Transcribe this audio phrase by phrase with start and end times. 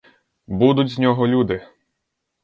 [0.47, 1.67] Будуть з нього люди!